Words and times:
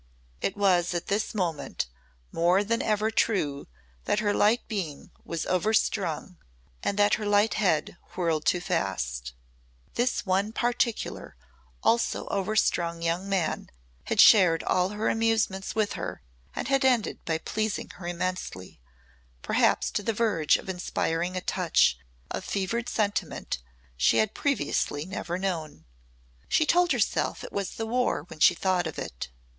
It 0.41 0.57
was 0.57 0.95
at 0.95 1.09
this 1.09 1.35
moment 1.35 1.85
more 2.31 2.63
than 2.63 2.81
ever 2.81 3.11
true 3.11 3.67
that 4.05 4.17
her 4.17 4.33
light 4.33 4.67
being 4.67 5.11
was 5.23 5.45
overstrung 5.45 6.37
and 6.81 6.97
that 6.97 7.13
her 7.21 7.25
light 7.27 7.53
head 7.53 7.97
whirled 8.15 8.43
too 8.45 8.61
fast. 8.61 9.33
This 9.93 10.25
one 10.25 10.53
particular 10.53 11.35
also 11.83 12.25
overstrung 12.29 13.03
young 13.03 13.29
man 13.29 13.69
had 14.05 14.19
shared 14.19 14.63
all 14.63 14.89
her 14.89 15.07
amusements 15.07 15.75
with 15.75 15.93
her 15.93 16.23
and 16.55 16.67
had 16.67 16.83
ended 16.83 17.23
by 17.23 17.37
pleasing 17.37 17.91
her 17.91 18.07
immensely 18.07 18.81
perhaps 19.43 19.91
to 19.91 20.01
the 20.01 20.13
verge 20.13 20.57
of 20.57 20.67
inspiring 20.67 21.37
a 21.37 21.41
touch 21.41 21.95
of 22.31 22.43
fevered 22.43 22.89
sentiment 22.89 23.59
she 23.95 24.17
had 24.17 24.33
previously 24.33 25.05
never 25.05 25.37
known. 25.37 25.85
She 26.49 26.65
told 26.65 26.91
herself 26.91 27.41
that 27.41 27.49
it 27.49 27.53
was 27.53 27.75
the 27.75 27.85
War 27.85 28.23
when 28.23 28.39
she 28.39 28.55
thought 28.55 28.87
of 28.87 28.97
it. 28.97 29.29